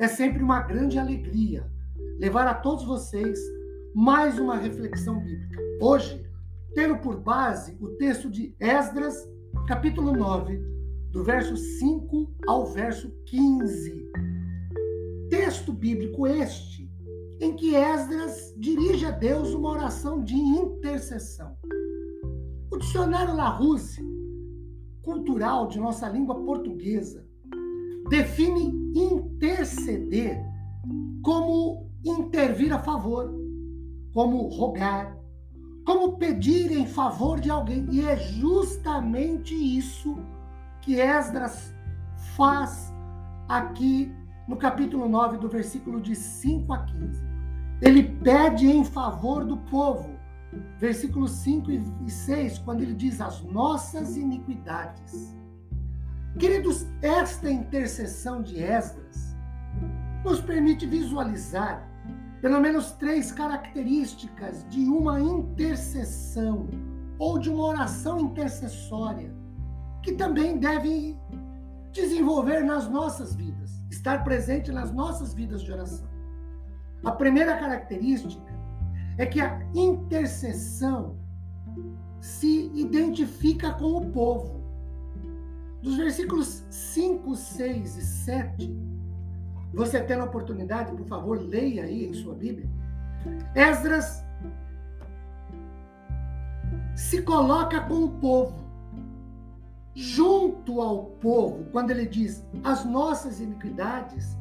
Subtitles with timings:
[0.00, 1.70] É sempre uma grande alegria
[2.18, 3.38] levar a todos vocês
[3.94, 5.60] mais uma reflexão bíblica.
[5.78, 6.24] Hoje,
[6.74, 9.28] tendo por base o texto de Esdras,
[9.68, 10.56] capítulo 9,
[11.10, 14.10] do verso 5 ao verso 15.
[15.28, 16.90] Texto bíblico este
[17.38, 21.54] em que Esdras dirige a Deus uma oração de intercessão.
[22.70, 24.02] O dicionário Larousse,
[25.02, 27.22] cultural de nossa língua portuguesa,
[28.08, 28.80] define
[29.40, 30.44] interceder
[31.22, 33.32] como intervir a favor,
[34.12, 35.16] como rogar,
[35.86, 37.86] como pedir em favor de alguém.
[37.90, 40.18] E é justamente isso
[40.82, 41.74] que Esdras
[42.36, 42.92] faz
[43.48, 44.14] aqui
[44.46, 47.22] no capítulo 9, do versículo de 5 a 15.
[47.80, 50.20] Ele pede em favor do povo.
[50.78, 51.70] Versículos 5
[52.04, 55.40] e 6, quando ele diz as nossas iniquidades
[56.38, 59.29] Queridos, esta intercessão de Esdras
[60.24, 61.88] nos permite visualizar
[62.40, 66.68] pelo menos três características de uma intercessão
[67.18, 69.34] ou de uma oração intercessória
[70.02, 71.18] que também deve
[71.92, 76.08] desenvolver nas nossas vidas, estar presente nas nossas vidas de oração.
[77.04, 78.50] A primeira característica
[79.18, 81.18] é que a intercessão
[82.20, 84.60] se identifica com o povo.
[85.82, 88.89] Dos versículos 5, 6 e 7,
[89.72, 92.68] você tendo a oportunidade, por favor, leia aí em sua Bíblia.
[93.54, 94.24] Esdras
[96.94, 98.54] se coloca com o povo,
[99.94, 104.36] junto ao povo, quando ele diz as nossas iniquidades,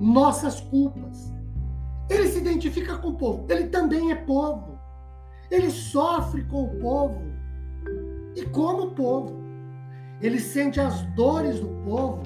[0.00, 1.32] nossas culpas.
[2.08, 4.78] Ele se identifica com o povo, ele também é povo.
[5.50, 7.22] Ele sofre com o povo
[8.36, 9.34] e como povo.
[10.20, 12.22] Ele sente as dores do povo,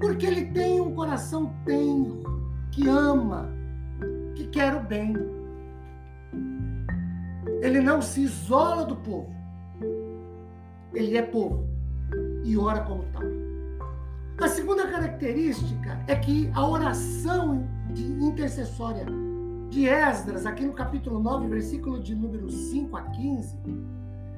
[0.00, 2.22] porque ele tem um coração tenro,
[2.70, 3.50] que ama,
[4.34, 5.14] que quer o bem.
[7.62, 9.34] Ele não se isola do povo.
[10.94, 11.66] Ele é povo
[12.44, 13.22] e ora como tal.
[14.40, 17.66] A segunda característica é que a oração
[18.20, 19.06] intercessória
[19.70, 23.58] de Esdras, aqui no capítulo 9, versículo de número 5 a 15,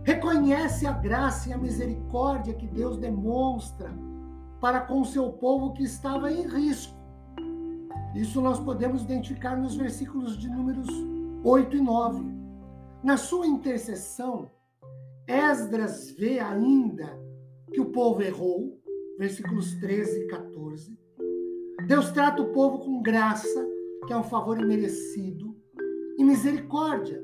[0.05, 3.91] reconhece a graça e a misericórdia que Deus demonstra
[4.61, 6.97] para com seu povo que estava em risco.
[8.15, 10.89] Isso nós podemos identificar nos versículos de números
[11.45, 12.25] 8 e 9.
[13.03, 14.51] Na sua intercessão,
[15.27, 17.07] Esdras vê ainda
[17.73, 18.81] que o povo errou,
[19.19, 20.99] versículos 13 e 14.
[21.87, 23.67] Deus trata o povo com graça,
[24.07, 25.57] que é um favor imerecido,
[26.19, 27.23] e misericórdia,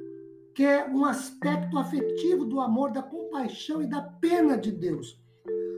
[0.55, 5.21] que é um aspecto afetivo do amor, da compaixão e da pena de Deus.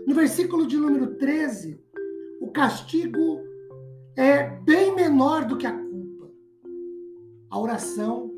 [0.06, 1.81] No versículo de número 13,
[2.41, 3.41] o castigo
[4.15, 6.31] é bem menor do que a culpa.
[7.50, 8.33] A oração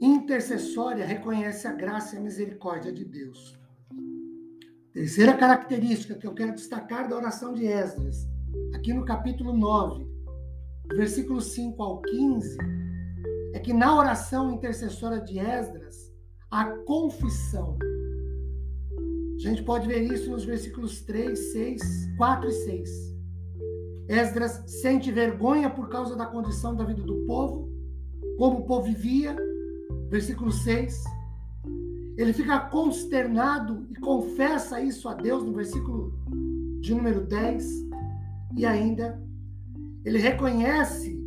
[0.00, 3.58] intercessória reconhece a graça e a misericórdia de Deus.
[4.92, 8.28] Terceira característica que eu quero destacar da oração de Esdras,
[8.74, 10.06] aqui no capítulo 9,
[10.94, 12.58] versículos 5 ao 15,
[13.54, 16.12] é que na oração intercessória de Esdras,
[16.50, 17.78] a confissão.
[19.36, 21.82] A gente pode ver isso nos versículos 3, 6,
[22.16, 23.16] 4 e 6.
[24.08, 27.70] Esdras sente vergonha por causa da condição da vida do povo,
[28.38, 29.36] como o povo vivia,
[30.08, 31.02] versículo 6.
[32.16, 36.12] Ele fica consternado e confessa isso a Deus no versículo
[36.80, 37.64] de número 10.
[38.56, 39.20] E ainda,
[40.04, 41.18] ele reconhece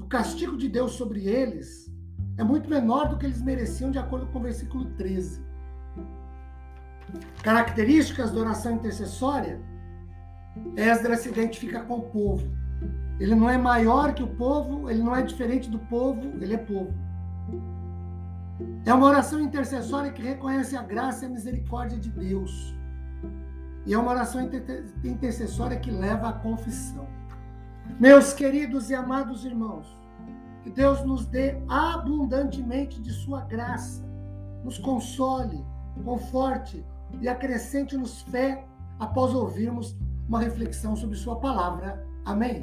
[0.00, 1.86] o castigo de Deus sobre eles
[2.38, 5.40] é muito menor do que eles mereciam, de acordo com o versículo 13.
[7.42, 9.60] Características da oração intercessória:
[10.76, 12.46] Esdras se identifica com o povo.
[13.18, 16.58] Ele não é maior que o povo, ele não é diferente do povo, ele é
[16.58, 16.92] povo.
[18.84, 22.74] É uma oração intercessória que reconhece a graça e a misericórdia de Deus.
[23.86, 24.40] E é uma oração
[25.04, 27.06] intercessória que leva à confissão.
[28.00, 29.86] Meus queridos e amados irmãos,
[30.62, 34.04] que Deus nos dê abundantemente de Sua graça,
[34.64, 35.64] nos console,
[36.04, 36.84] conforte
[37.20, 38.64] e acrescente-nos fé
[38.98, 39.96] após ouvirmos
[40.28, 42.04] uma reflexão sobre Sua palavra.
[42.24, 42.62] Amém.